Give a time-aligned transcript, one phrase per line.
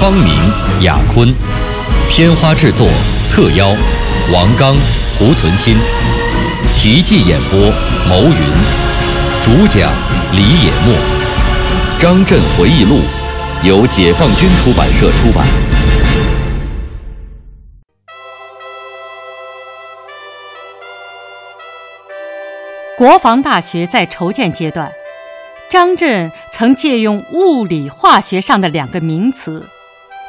[0.00, 0.34] 方明、
[0.80, 1.28] 雅坤，
[2.08, 2.88] 片花制作
[3.30, 3.68] 特邀
[4.32, 4.74] 王刚、
[5.18, 5.76] 胡存新，
[6.74, 7.60] 题记演播
[8.08, 8.34] 牟云，
[9.42, 9.92] 主讲
[10.32, 10.94] 李野墨，
[12.00, 13.00] 《张震回忆录》
[13.68, 15.46] 由解放军出版社出版。
[22.96, 24.90] 国防大学在筹建阶段，
[25.68, 29.66] 张震曾借用物理化学上的两个名词，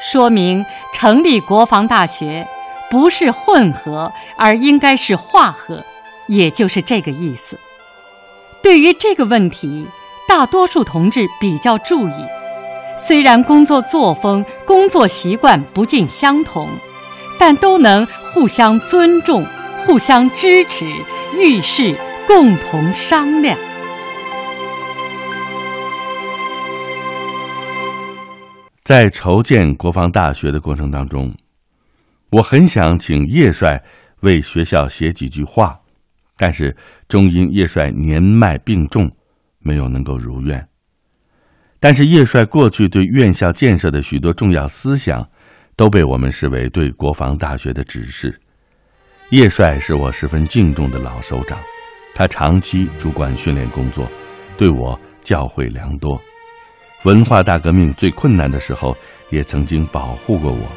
[0.02, 2.46] 说明成立国防大学
[2.90, 5.84] 不是混合，而应该是化合，
[6.27, 7.58] 也就是这个意思。
[8.62, 9.88] 对于这个问题，
[10.27, 12.26] 大多数同志比较注意，
[12.98, 16.68] 虽然工作作风、工作习惯不尽相同，
[17.40, 19.46] 但都能互相尊重、
[19.77, 20.86] 互相支持，
[21.38, 21.96] 遇事。
[22.27, 23.58] 共同商量。
[28.82, 31.32] 在筹建国防大学的过程当中，
[32.32, 33.82] 我很想请叶帅
[34.21, 35.79] 为学校写几句话，
[36.35, 36.76] 但是
[37.07, 39.09] 终因叶帅年迈病重，
[39.59, 40.68] 没有能够如愿。
[41.79, 45.27] 但是叶帅过去对院校建设的许多重要思想，
[45.76, 48.40] 都被我们视为对国防大学的指示。
[49.29, 51.59] 叶帅是我十分敬重的老首长。
[52.13, 54.09] 他长期主管训练工作，
[54.57, 56.21] 对我教诲良多。
[57.04, 58.96] 文化大革命最困难的时候，
[59.32, 60.68] 也曾经保护过我。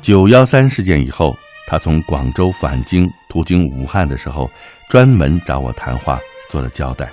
[0.00, 4.50] 九幺三事件以后，他从广州返京途经武汉的时候，
[4.88, 7.08] 专门找我谈话，做了交代。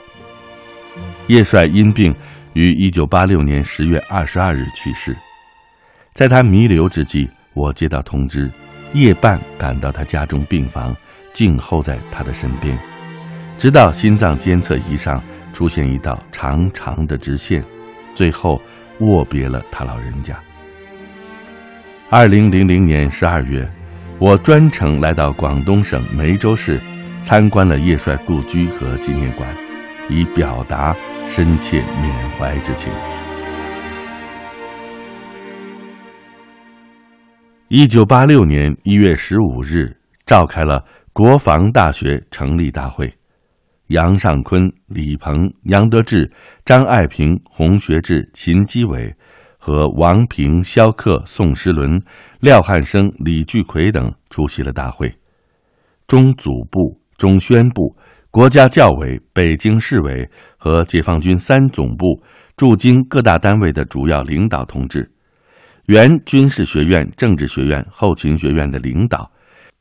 [1.27, 2.13] 叶帅因病
[2.53, 5.15] 于一九八六年十月二十二日去世，
[6.13, 8.49] 在他弥留之际，我接到通知，
[8.93, 10.95] 夜半赶到他家中病房，
[11.31, 12.75] 静候在他的身边。
[13.55, 15.23] 直到心脏监测仪上
[15.53, 17.63] 出现一道长长的直线，
[18.13, 18.61] 最后
[18.99, 20.37] 握别了他老人家。
[22.09, 23.69] 二零零零年十二月，
[24.19, 26.81] 我专程来到广东省梅州市，
[27.21, 29.47] 参观了叶帅故居和纪念馆，
[30.09, 30.95] 以表达
[31.27, 32.91] 深切缅怀之情。
[37.67, 39.95] 一九八六年一月十五日，
[40.25, 40.83] 召开了
[41.13, 43.13] 国防大学成立大会。
[43.89, 46.31] 杨尚昆、李鹏、杨得志、
[46.63, 49.15] 张爱萍、洪学智、秦基伟
[49.57, 51.99] 和王平、肖克、宋时轮、
[52.39, 55.11] 廖汉生、李聚奎等出席了大会。
[56.05, 57.95] 中组部、中宣部、
[58.29, 62.21] 国家教委、北京市委和解放军三总部
[62.55, 65.11] 驻京各大单位的主要领导同志，
[65.87, 69.31] 原军事学院、政治学院、后勤学院的领导。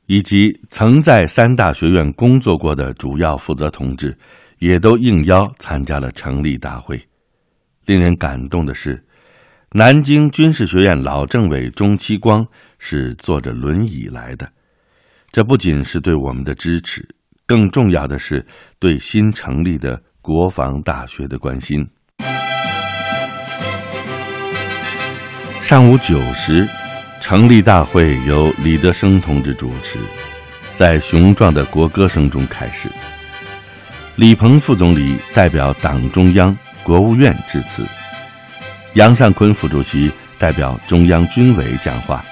[0.08, 4.16] 以及曾在三大学院工作过的主要负责同志，
[4.58, 6.98] 也都应邀参加了成立大会。
[7.84, 9.04] 令人感动的是，
[9.72, 12.46] 南京军事学院老政委钟期光
[12.78, 14.50] 是坐着轮椅来的。
[15.30, 17.06] 这不仅是对我们的支持，
[17.44, 18.44] 更重要的是
[18.78, 21.86] 对新成立的国防大学的关心。
[25.60, 26.66] 上午九时。
[27.20, 29.98] 成立大会由李德生同志主持，
[30.74, 32.88] 在雄壮的国歌声中开始。
[34.16, 37.84] 李鹏副总理代表党中央、国务院致辞，
[38.94, 42.24] 杨尚昆副主席代表中央军委讲话。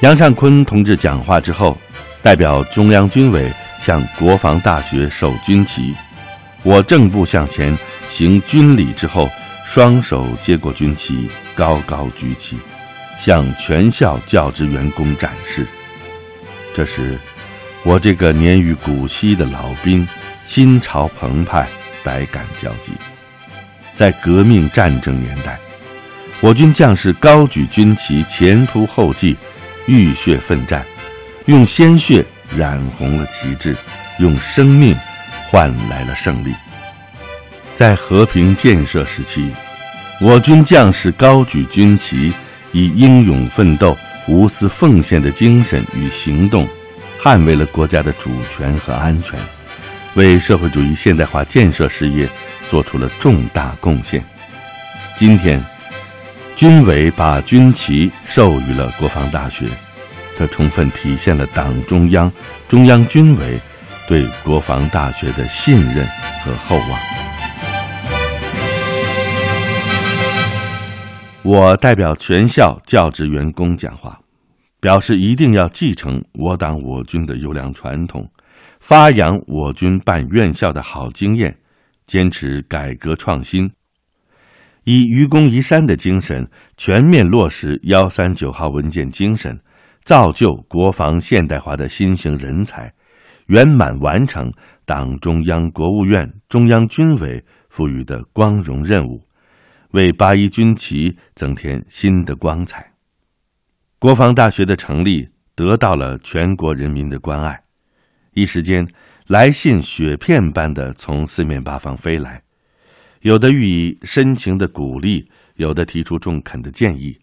[0.00, 1.76] 杨尚昆同志讲话之后，
[2.22, 3.50] 代表中央军委
[3.80, 5.94] 向国防大学授军旗。
[6.62, 7.76] 我正步向前
[8.08, 9.28] 行军礼之后，
[9.66, 12.58] 双手接过军旗，高高举起。
[13.20, 15.66] 向全校教职员工展示。
[16.74, 17.20] 这时，
[17.82, 20.08] 我这个年逾古稀的老兵
[20.46, 21.68] 心潮澎湃，
[22.02, 22.92] 百感交集。
[23.92, 25.58] 在革命战争年代，
[26.40, 29.36] 我军将士高举军旗，前仆后继，
[29.86, 30.86] 浴血奋战，
[31.44, 32.24] 用鲜血
[32.56, 33.76] 染红了旗帜，
[34.18, 34.96] 用生命
[35.50, 36.54] 换来了胜利。
[37.74, 39.50] 在和平建设时期，
[40.22, 42.32] 我军将士高举军旗。
[42.72, 43.96] 以英勇奋斗、
[44.28, 46.66] 无私奉献的精神与行动，
[47.20, 49.38] 捍卫了国家的主权和安全，
[50.14, 52.28] 为社会主义现代化建设事业
[52.68, 54.24] 做出了重大贡献。
[55.16, 55.62] 今天，
[56.56, 59.66] 军委把军旗授予了国防大学，
[60.36, 62.30] 这充分体现了党中央、
[62.68, 63.60] 中央军委
[64.08, 66.06] 对国防大学的信任
[66.44, 67.19] 和厚望。
[71.42, 74.20] 我代表全校教职员工讲话，
[74.78, 78.30] 表示一定要继承我党我军的优良传统，
[78.78, 81.56] 发扬我军办院校的好经验，
[82.06, 83.68] 坚持改革创新。
[84.84, 86.46] 以愚公移山的精神，
[86.76, 89.58] 全面落实“幺三九号”文件精神，
[90.04, 92.92] 造就国防现代化的新型人才，
[93.46, 94.50] 圆满完成
[94.84, 99.20] 党中央、国务院、中央军委赋予的光荣任务，
[99.92, 102.92] 为八一军旗增添新的光彩。
[103.98, 107.62] 国防大学的成立得到了全国人民的关爱，
[108.32, 108.86] 一时间
[109.26, 112.42] 来信雪片般的从四面八方飞来。
[113.20, 117.18] 有的予以深情的鼓励，有的提出中肯的建议。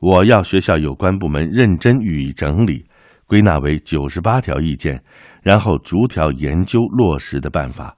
[0.00, 2.84] 我要学校有关部门认真予以整理，
[3.24, 5.00] 归纳为九十八条意见，
[5.42, 7.96] 然后逐条研究落实的办法，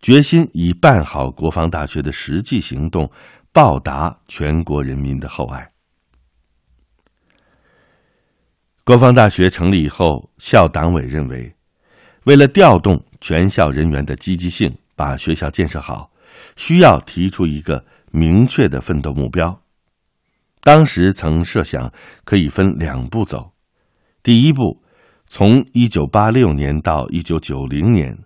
[0.00, 3.10] 决心以办好国防大学的实际行动，
[3.52, 5.72] 报答全国人民的厚爱。
[8.84, 11.52] 国防大学成立以后，校党委认为，
[12.24, 16.10] 为了调动全校人员的积极性，把学校建设好。
[16.54, 17.82] 需要提出一个
[18.12, 19.58] 明确的奋斗目标。
[20.60, 21.90] 当时曾设想
[22.24, 23.52] 可以分两步走：
[24.22, 24.82] 第一步，
[25.26, 28.16] 从一九八六年到一九九零年，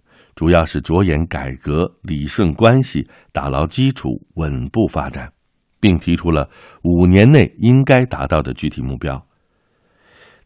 [0.40, 5.30] 主要是着眼改革、理顺关系、打牢基础、稳步发展，
[5.78, 6.48] 并提出了
[6.82, 9.20] 五年内应该达到的具体目标；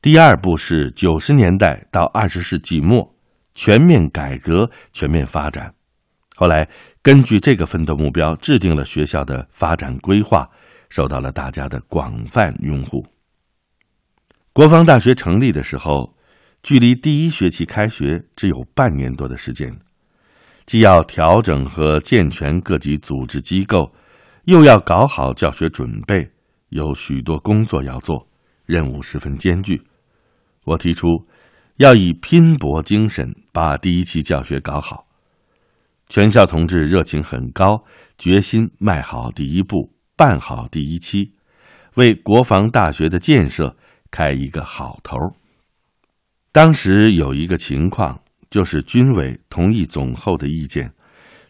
[0.03, 3.15] 第二步是九十年代到二十世纪末，
[3.55, 5.73] 全面改革、全面发展。
[6.35, 6.69] 后来。
[7.01, 10.49] 根据这个奋斗目标，制定了学校的发展规划，
[10.89, 13.07] 受到了大家的广泛拥护。
[14.55, 16.17] 国防大学成立的时候，
[16.65, 19.79] 距离第一学期开学只有半年多的时间，
[20.65, 23.93] 既要调整和健全各级组织机构，
[24.45, 26.27] 又要搞好教学准备，
[26.71, 28.27] 有许多工作要做，
[28.65, 29.83] 任务十分艰巨。
[30.65, 31.07] 我提出，
[31.77, 35.07] 要以拼搏精神把第一期教学搞好。
[36.09, 37.85] 全校同志热情很高，
[38.17, 41.35] 决心迈好第一步，办好第一期，
[41.97, 43.77] 为国防大学的建设
[44.11, 45.19] 开一个好头。
[46.55, 48.17] 当时有一个情况，
[48.49, 50.89] 就是军委同意总后的意见，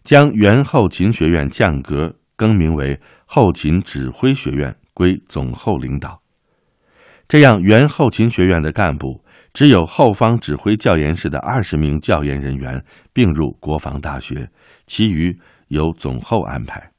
[0.03, 6.23] 将原后勤学院降格，更名为后勤指挥学院，归总后领导。
[7.29, 9.23] 这样，原后勤学院的干部。
[9.53, 14.49] 只有后方指挥教研室的二十名教研人员并入国防大学，
[14.87, 16.91] 其余由总后安排。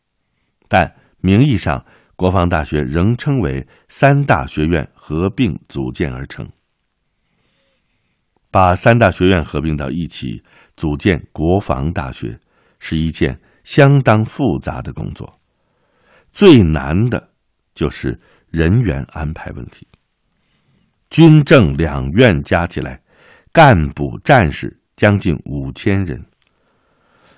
[0.67, 1.83] 但名义上，
[2.15, 6.47] 国防大学仍称为三大学院合并组建而成。
[8.55, 10.41] 把三大学院合并到一起，
[10.77, 12.39] 组建国防大学，
[12.79, 15.41] 是一件相当复杂的工作。
[16.31, 17.31] 最难的
[17.73, 18.17] 就是
[18.49, 19.85] 人员安排问题。
[21.09, 23.01] 军政两院加起来，
[23.51, 26.25] 干部战士将近五千人，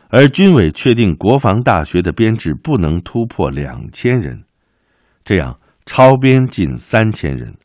[0.09, 4.43] 而军委确定国防大学的编制不能突破两千人，
[5.25, 7.57] 这样超编近三千人，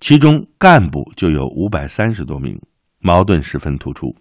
[0.00, 2.60] 其中干部就有五百三十多名，
[3.02, 4.14] 矛盾十分突出。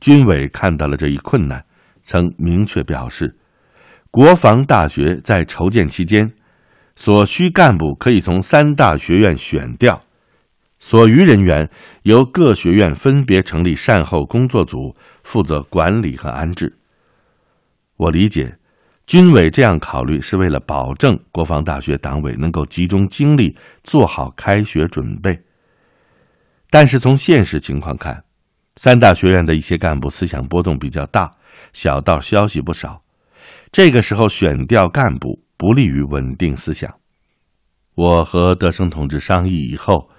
[0.00, 1.64] 军委看到了这一困难，
[2.04, 3.34] 曾明确表示，
[4.10, 6.30] 国防大学在筹建期间。
[6.98, 10.00] 所需干部可以从三大学院选调，
[10.78, 11.68] 所余人员
[12.04, 16.74] 由各学院分别成立善后工作组，负责管理和安置。
[17.98, 18.56] 我理解，
[19.06, 25.38] 军委这样考虑是为了保证国防大学党委能够集中精力做好开学准备。
[26.70, 28.24] 但是从现实情况看，
[28.76, 31.30] 三大学院的一些干部思想波动比较大，
[31.72, 33.02] 小道消息不少。
[33.72, 35.44] 这个时候选调干部。
[35.58, 36.96] 不利于稳定思想。
[37.94, 40.10] 我和德生同志商议以后，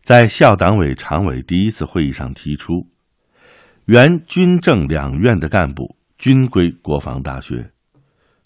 [0.00, 2.88] 在校党委常委第一次会议上提出，
[3.84, 7.70] 原军政两院的干部均归国防大学，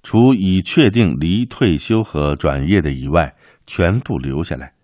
[0.02, 3.34] 除已确定离退休和转业的以外，
[3.66, 4.75] 全部留下来。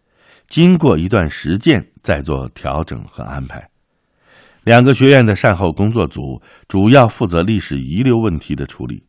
[0.53, 3.67] 经过一段实践，再做调整和安排。
[4.65, 9.03] 两个学院的善后工作组主要负责历史遗留问题的处理。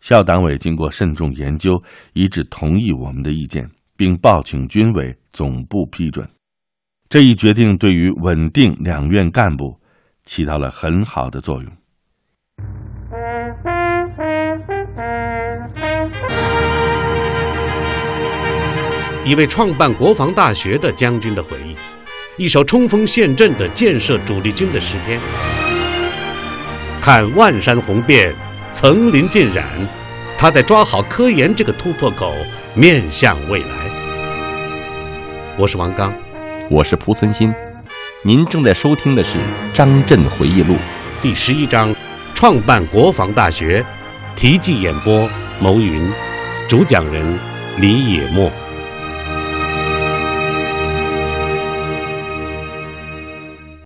[0.00, 1.78] 校党委经过慎重研究，
[2.14, 6.26] 一致同意我们的意见，并报请军委总部批准。
[7.10, 9.78] 这一决定对于稳定两院干部
[10.24, 11.70] 起到了很好的作用。
[19.24, 21.76] 一位创办国防大学的将军的回忆，
[22.42, 25.20] 一首冲锋陷阵的建设主力军的诗篇。
[27.00, 28.34] 看万山红遍，
[28.72, 29.64] 层林尽染，
[30.36, 32.34] 他在抓好科研这个突破口，
[32.74, 33.66] 面向未来。
[35.56, 36.12] 我是王刚，
[36.68, 37.54] 我是蒲存昕，
[38.24, 39.38] 您正在收听的是
[39.72, 40.74] 《张震回忆录》
[41.22, 41.94] 第十一章：
[42.34, 43.84] 创办国防大学。
[44.34, 45.28] 题记演播：
[45.60, 46.10] 牟云，
[46.66, 47.38] 主讲人
[47.76, 48.50] 李野墨。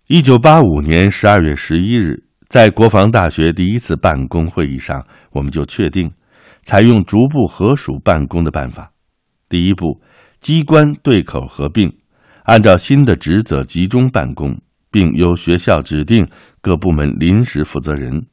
[0.09, 6.09] 一九八五年十二月十一日，在国防大学第一次办公会议上，我们就确定
[6.63, 8.93] 采用逐步合署办公的办法。
[9.49, 10.01] 第一步，
[10.39, 11.93] 机关对口合并，
[12.45, 14.57] 按照新的职责集中办公，
[14.93, 16.25] 并由学校指定
[16.61, 18.27] 各部门临时负责人，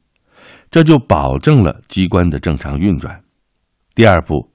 [0.70, 3.20] 这就保证了机关的正常运转。
[3.96, 4.48] 第二步，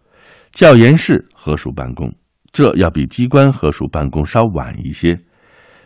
[0.54, 2.16] 教研室合署办公，
[2.54, 5.20] 这要比机关合署办公稍晚一些。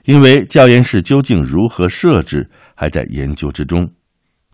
[0.06, 3.90] 因为教研室究竟如何设置还在研究之中，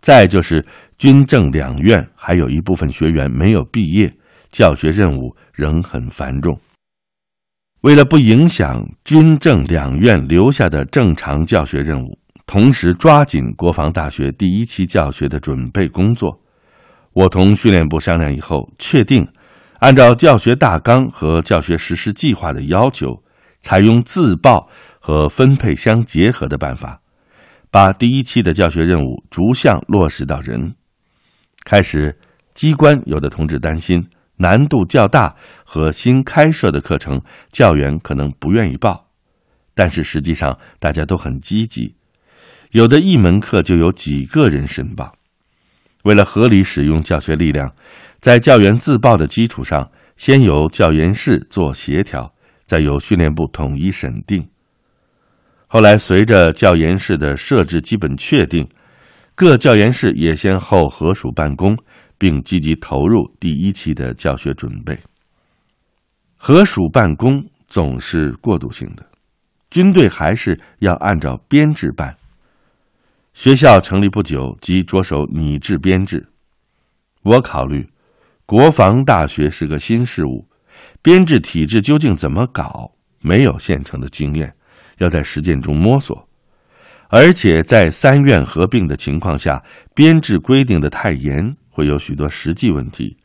[0.00, 0.64] 再就是
[0.96, 4.12] 军政两院还有一部分学员没有毕业，
[4.52, 6.58] 教学任务仍很繁重。
[7.80, 16.38] 为了不影响军政两院留下的正常教学任务，同时抓紧国防大学第一期教学的准备工作，
[17.12, 19.26] 我同训练部商量以后，确定
[19.80, 23.08] 按照教学大纲和教学实施计划的要求，
[23.62, 24.68] 采用自报。
[25.10, 27.00] 和分配相结合的办法，
[27.68, 30.76] 把第一期的教学任务逐项落实到人。
[31.64, 32.16] 开始，
[32.54, 39.08] 机关有的同志担心难度较大和新开设的课程，教员可能不愿意报。
[39.74, 41.96] 但是实际上大家都很积极，
[42.70, 45.12] 有的一门课就有几个人申报。
[46.04, 47.74] 为了合理使用教学力量，
[48.20, 52.32] 在教员自报的基础上，先由教研室做协调，
[52.64, 54.48] 再由训练部统一审定。
[55.72, 58.68] 后来，随着教研室的设置基本确定，
[59.36, 61.78] 各教研室也先后合署办公，
[62.18, 64.98] 并积极投入第一期的教学准备。
[66.36, 69.06] 合署办公总是过渡性的，
[69.70, 72.16] 军队还是要按照编制办。
[73.32, 76.26] 学校成立不久，即着手拟制编制。
[77.22, 77.88] 我考虑，
[78.44, 80.48] 国防大学是个新事物，
[81.00, 84.52] 编制体制究竟怎么搞，没有现成的经验。
[85.00, 86.28] 要在实践中摸索，
[87.08, 89.62] 而且在三院合并的情况下，
[89.94, 93.16] 编制规定的太严，会有许多实际问题，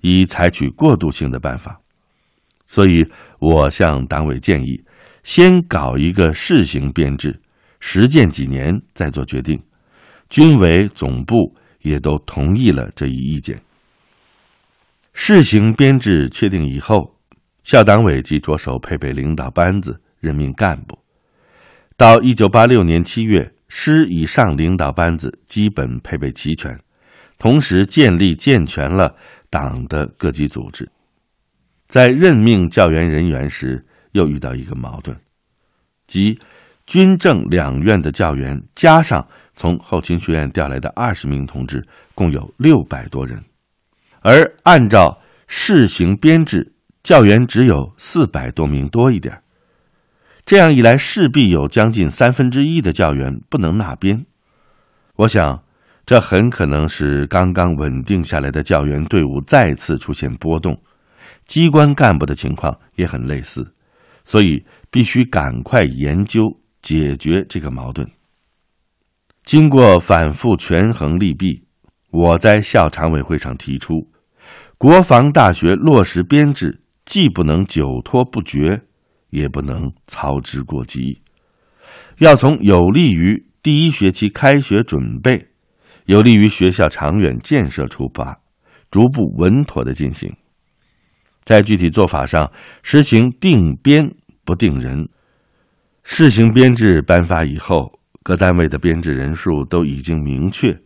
[0.00, 1.80] 以采取过渡性的办法。
[2.66, 3.06] 所以，
[3.38, 4.82] 我向党委建议，
[5.22, 7.40] 先搞一个试行编制，
[7.80, 9.60] 实践几年再做决定。
[10.28, 13.58] 军委总部也都同意了这一意见。
[15.12, 17.14] 试行编制确定以后，
[17.62, 20.98] 校党委即着手配备领导班子，任命干部。
[21.96, 26.76] 到一九八六年七月，师以上领导班子基本配备齐全，
[27.38, 29.14] 同时建立健全了
[29.48, 30.90] 党的各级组织。
[31.86, 35.16] 在任命教员人员时，又遇到一个矛盾，
[36.08, 36.36] 即
[36.84, 39.24] 军政两院的教员加上
[39.54, 43.40] 从后勤学院调来的二十名同志，共有六百多人，
[44.20, 46.74] 而按照试行编制，
[47.04, 49.43] 教员只有四百多名多一点。
[50.44, 54.26] 这样一来，势必有将近三分之一的教员不能纳编。
[55.16, 55.62] 我想，
[56.04, 60.78] 这很可能是刚刚稳定下来的教员队伍再次出现波动。
[61.46, 63.74] 机关干部的情况也很类似，
[64.24, 66.42] 所以必须赶快研究
[66.82, 68.06] 解决这个矛盾。
[69.44, 71.62] 经过反复权衡利弊，
[72.10, 73.94] 我在校常委会上提出，
[74.76, 78.82] 国防大学落实编制，既不能久拖不决。
[79.34, 81.20] 也不能操之过急，
[82.18, 85.48] 要从有利于第一学期开学准备、
[86.06, 88.40] 有利于学校长远建设出发，
[88.92, 90.32] 逐步稳妥的进行。
[91.42, 92.48] 在具体做法上，
[92.84, 94.08] 实行定编
[94.44, 95.08] 不定人。
[96.04, 100.78] 试行编制颁发以后，各单位的编制人数都已经明确，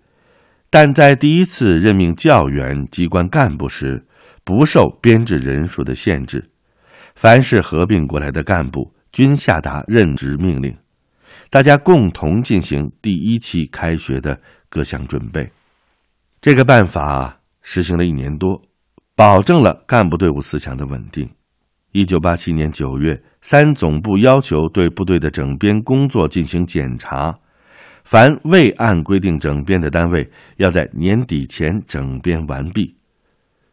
[0.70, 4.06] 但在第一次任命教员、机关干部时，
[4.42, 6.50] 不受编制人数的限制。
[7.18, 10.72] 凡是合并过来的干部，均下达任职命令，
[11.50, 15.50] 大家共同进行第一期开学的各项准备。
[16.40, 18.62] 这个办法实行了一年多，
[19.16, 21.28] 保证了干部队伍思想的稳定。
[21.90, 27.36] 一九八七年九月，三总部要求对部队的整编工作进行检查，
[28.04, 32.96] 凡未按规定整编的单位，要在年底前整编完毕。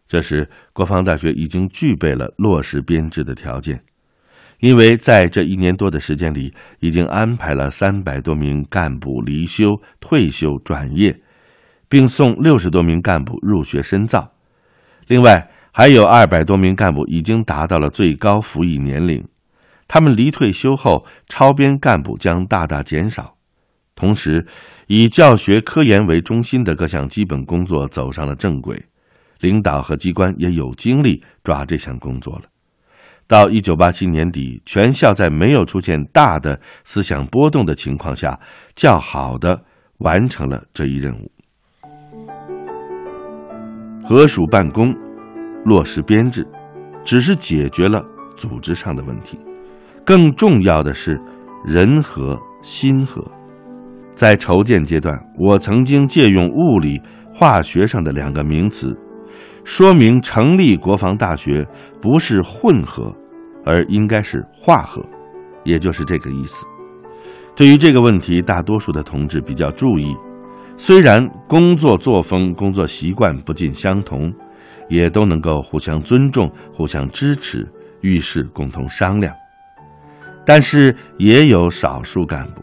[0.07, 3.83] 这时，国防大学已经具备了落实编制的条件，
[4.59, 11.21] 因为在这一年多的时间里，已经安排了三百多名干部离休、退休、转业，
[11.89, 14.33] 并送六十多名干部入学深造。
[15.07, 19.27] 另外，还有二百多名干部已经达到了最高服役年龄，
[19.88, 23.35] 他们离退休后，超编干部将大大减少。
[23.95, 24.45] 同时，
[24.88, 28.85] 以教学科研为中心的各项基本工作走上了正轨。
[29.39, 32.43] 领导和机关也有精力抓这项工作了。
[33.27, 38.39] 到一九八七年底，全校在没有出现大的思想波动的情况下，
[38.75, 39.59] 较好的
[39.97, 41.31] 完成了这一任务。
[44.03, 44.95] 合署办公，
[45.63, 46.47] 落实编制，
[47.03, 47.99] 只是解决了
[48.37, 49.39] 组织上的问题，
[50.05, 51.19] 更重要的是
[51.65, 53.25] 人和心和。
[54.13, 57.01] 在筹建阶段，我曾经借用物理、
[57.33, 58.95] 化学上的两个名词。
[59.65, 61.67] 说明成立国防大学
[62.00, 63.13] 不是混合，
[63.65, 65.03] 而应该是化合，
[65.63, 66.65] 也就是这个意思。
[67.55, 70.15] 对于这个问题，大多数的同志比较注意。
[70.77, 74.31] 虽然工作作风、工作习惯不尽相同，
[74.88, 77.67] 也都能够互相尊重、互相支持，
[78.01, 79.34] 遇事共同商量。
[80.45, 82.62] 但是也有少数干部，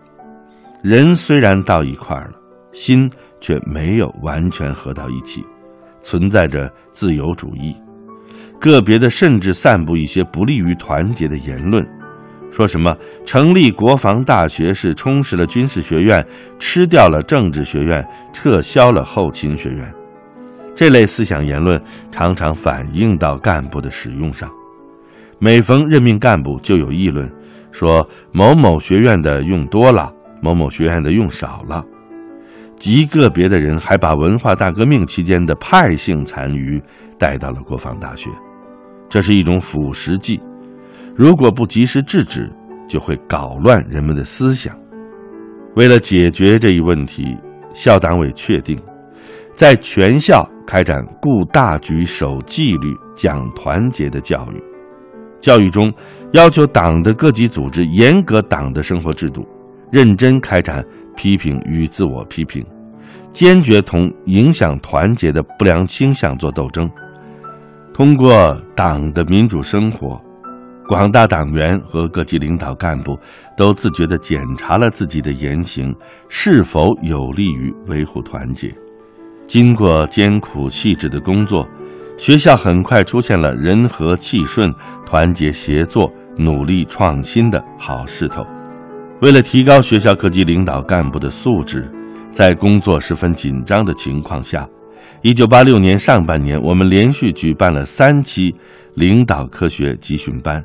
[0.82, 2.34] 人虽然到一块儿了，
[2.72, 5.44] 心却没有完全合到一起。
[6.02, 7.74] 存在着自由主义，
[8.60, 11.86] 个别的甚至散布一些不利于团结的言论，
[12.50, 12.94] 说什么
[13.24, 16.24] 成立国防大学是充实了军事学院，
[16.58, 19.92] 吃掉了政治学院，撤销了后勤学院。
[20.74, 21.80] 这类思想言论
[22.10, 24.50] 常常反映到干部的使用上，
[25.38, 27.30] 每逢任命干部就有议论，
[27.70, 31.84] 说某某学院的用多了，某某学院的用少了。
[32.82, 36.82] 极个别的人还把文化大革命期间的派性残余
[37.16, 38.28] 带到了国防大学，
[39.08, 40.40] 这是一种腐蚀剂。
[41.14, 42.50] 如果不及时制止，
[42.88, 44.76] 就会搞乱人们的思想。
[45.76, 47.36] 为了解决这一问题，
[47.72, 48.76] 校党委确定，
[49.54, 54.60] 在全校开展顾大局、守纪律、讲团结的教育。
[55.38, 55.92] 教育中
[56.32, 59.46] 要求党的各级组织严格党的生活制度，
[59.92, 60.84] 认真开展。
[61.16, 62.64] 批评与自我批评，
[63.30, 66.90] 坚决同影响团结的不良倾向做斗争。
[67.94, 70.20] 通过党的民主生活，
[70.88, 73.18] 广大党员和各级领导干部
[73.56, 75.94] 都自觉地检查了自己的言行
[76.28, 78.72] 是否有利于维护团结。
[79.46, 81.68] 经过艰苦细致的工作，
[82.16, 84.72] 学校很快出现了人和气顺、
[85.04, 88.42] 团结协作、努力创新的好势头。
[89.22, 91.88] 为了提高学校各级领导干部的素质，
[92.28, 94.68] 在工作十分紧张的情况下，
[95.22, 98.52] 一九八六年上半年，我们连续举办了三期
[98.96, 100.60] 领导科学集训班，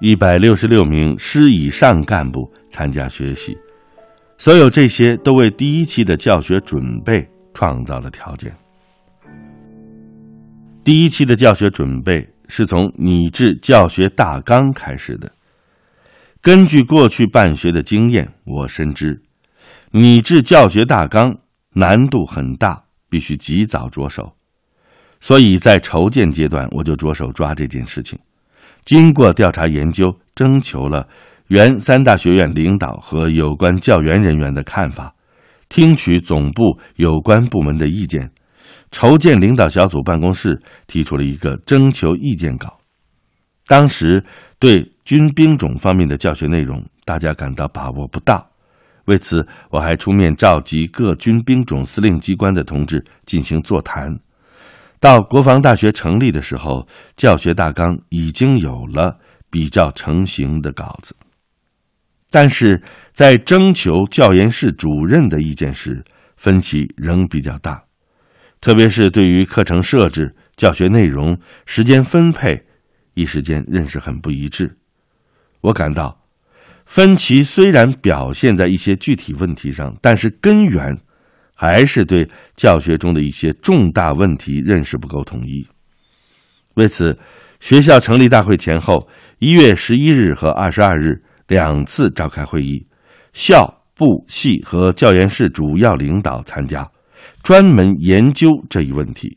[0.00, 3.58] 一百六十六名师以上干部参加学习。
[4.38, 8.54] 所有这些都为第一期的教学准备创造了条件。
[10.84, 15.28] 第一期的教学准备是从拟制教学大纲开始的。
[16.42, 19.22] 根据过去办学的经验，我深知
[19.90, 21.36] 拟制教学大纲
[21.74, 24.34] 难度很大，必须及早着手。
[25.20, 28.18] 所以在筹建阶段，我就着手抓这件事情。
[28.86, 31.06] 经过调查研究，征求了
[31.48, 35.14] 原三大学院领导和有关教员人员的看法，
[35.68, 38.30] 听取总部有关部门的意见，
[38.90, 42.79] 筹建领导小组办公室提出了一个征求意见稿。
[43.70, 44.20] 当时
[44.58, 44.90] 对。
[45.02, 48.48] 军兵种方面的教学内容，大家感到把握不到。
[49.06, 54.16] 为此，我还出面召集各军兵种司令机关的同志进行座谈。
[55.00, 59.18] 到国防大学成立的时候，教学大纲已经有了
[59.50, 61.12] 比较成型的稿子。
[62.30, 62.80] 但是
[63.12, 66.04] 在征求教研室主任的意见时，
[66.36, 67.82] 分歧仍比较大，
[68.60, 72.64] 特别是对于课程设置、教学内容、时间分配，
[73.14, 74.76] 一时间认识很不一致。
[75.60, 76.18] 我感到，
[76.86, 80.96] 分歧虽然表现在一些具体问题上，但是根源
[81.54, 85.66] 还是对教学中的一些重大问题认识不够统一。
[86.74, 87.18] 为此，
[87.60, 89.06] 学校成立大会前后
[89.38, 92.86] 一月十一日和二十二日两次召开会议，
[93.34, 96.90] 校部系和教研室主要领导参加，
[97.42, 99.36] 专门研究这一问题。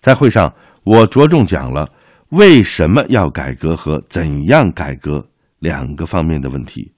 [0.00, 0.52] 在会上，
[0.84, 1.86] 我着重讲了。
[2.32, 5.22] 为什么要改革和怎样改革
[5.58, 6.90] 两个方面的问题，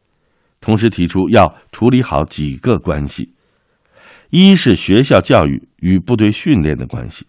[0.61, 3.35] 同时提出要处理好几个关系：
[4.31, 7.25] 一是学校教育与部队训练的关系；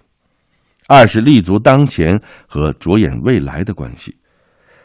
[0.88, 4.12] 二是立足当前和着眼未来的关系；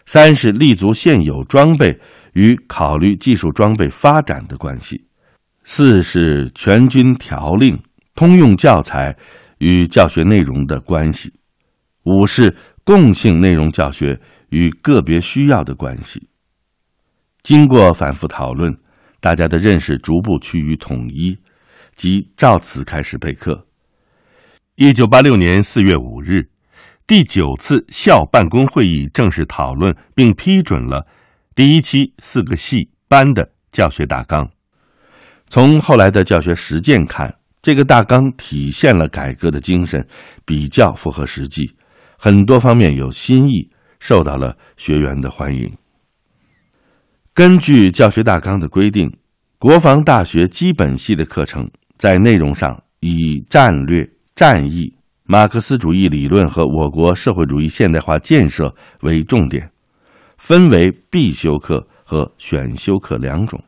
[0.06, 2.00] 三是立足现有装备
[2.32, 4.96] 与考虑技术装备发展的关系；
[5.64, 7.78] 四是全军条令、
[8.14, 9.14] 通用教材
[9.58, 11.28] 与教学内容的关系；
[12.04, 16.28] 五是共性内容教学与个别需要的关系。
[17.42, 18.76] 经过反复讨论，
[19.20, 21.38] 大家的认识逐步趋于统一，
[21.94, 23.66] 即照此开始备课。
[24.76, 26.48] 一九八六年四月五日，
[27.06, 31.06] 第九次校办公会议正式讨论并批准了
[31.54, 34.50] 第一期四个系班的教学大纲。
[35.48, 40.06] 从后来的教学实践看，这个大纲体现了改革的精神，
[40.44, 41.74] 比较符合实际，
[42.22, 45.72] 很多方面有新意，受到了学员的欢迎。
[47.32, 49.10] 根据教学大纲的规定，
[49.58, 54.06] 国防大学基本系的课程在内容上以战略。
[54.34, 59.70] 战役、马克思主义理论和我国社会主义现代化建设为重点，
[60.36, 63.62] 分为必修课和选修课两种。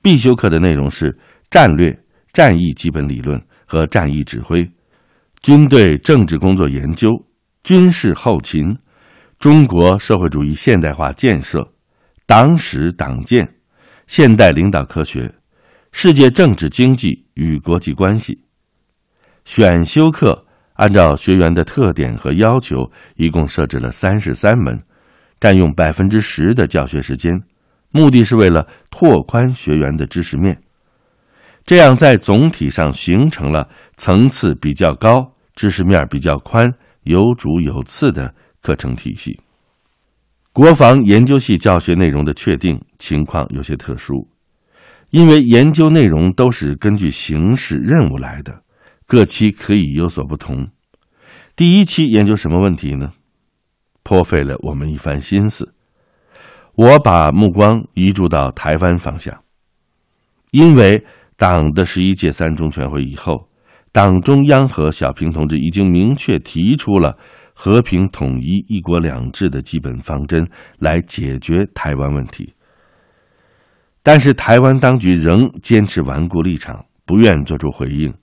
[0.00, 1.18] 必修课的内容是
[1.50, 1.96] 战略、
[2.32, 4.68] 战役基本理论和战役指挥、
[5.42, 7.08] 军队政治工作研究、
[7.62, 8.76] 军事后勤、
[9.38, 11.72] 中国社会主义现代化建设、
[12.26, 13.56] 党史党建、
[14.06, 15.32] 现代领导科学、
[15.92, 18.42] 世界政治经济与国际关系。
[19.44, 24.82] 选修课按照学员的特点和要求，一共设置了三十三门，
[25.38, 27.38] 占用百分之十的教学时间，
[27.90, 30.58] 目的是为了拓宽学员的知识面，
[31.66, 39.40] 这样在总体上形成了层次比较高、知识面比较宽、有主有次的课程体系。
[40.52, 44.28] 国防研究系教学内容的确定情况有些特殊，
[45.10, 48.62] 因为研究内容都是根据形式任务来的。
[49.06, 50.68] 各期可以有所不同。
[51.56, 53.12] 第一期研究什么问题呢？
[54.04, 55.74] 颇费了我们一番心思。
[56.76, 59.42] 我把目光移注到台湾方向，
[60.52, 61.04] 因为
[61.36, 63.49] 党的十一届三中全会以后，
[63.92, 67.16] 党中央和小平同志已经明确提出了
[67.52, 70.48] 和平统一、一国两制的基本方针，
[70.78, 72.54] 来解决台湾问题。
[74.02, 78.14] 但是台湾当局仍坚持顽固立场，不愿作出回应。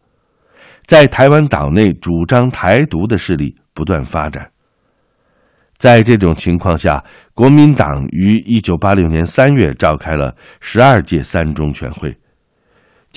[0.86, 4.50] 在台湾岛内主张台独的势力不断发展。
[5.78, 7.04] 在这种情况下，
[7.36, 12.18] 国民党于一九八六年三月召开了十二届三中全会。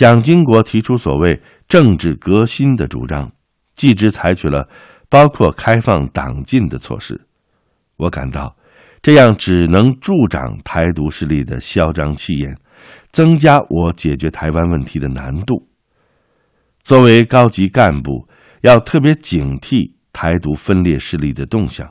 [0.01, 3.31] 蒋经国提出所谓政治革新的主张，
[3.77, 4.67] 继之采取了
[5.11, 7.21] 包括开放党禁的措施。
[7.99, 8.57] 我感到，
[9.03, 12.57] 这样只能助长台独势力的嚣张气焰，
[13.13, 15.69] 增加我解决台湾问题的难度。
[16.83, 18.27] 作为高级干部，
[18.63, 21.87] 要特别警惕台独分裂势力的动向。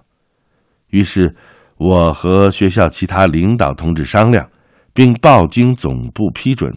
[0.87, 1.35] 于是，
[1.77, 4.49] 我和学校其他领导同志商量，
[4.95, 6.75] 并报经总部批准，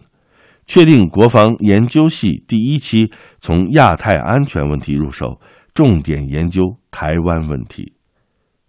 [0.65, 5.39] 确定国防研究系第一期从亚太安全问题入手，
[5.73, 7.93] 重点研究台湾问题。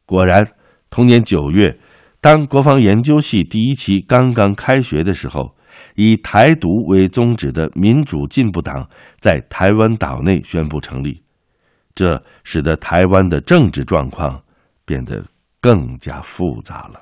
[0.07, 0.47] 果然，
[0.91, 1.79] 同年九月，
[2.21, 5.55] 当国防研究系第一期刚刚开学的时候。
[5.97, 11.23] 以台独为宗旨的民主进步党在台湾岛内宣布成立，
[11.95, 14.41] 这使得台湾的政治状况
[14.85, 15.25] 变得
[15.61, 17.01] 更加复杂了。